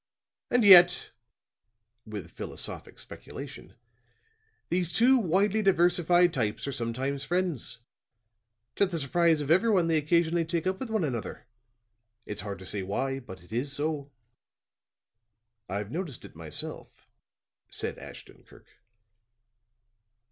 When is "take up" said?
10.43-10.79